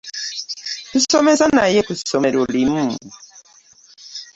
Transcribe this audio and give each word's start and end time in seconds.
Tusomesa 0.91 1.45
naye 1.55 1.79
ku 1.87 1.93
ssomero 1.99 2.41
limu. 2.53 2.85